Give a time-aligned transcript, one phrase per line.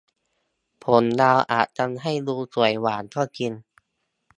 [0.83, 3.51] ผมยาวอาจทำให้ดูสวยหวานก็จริง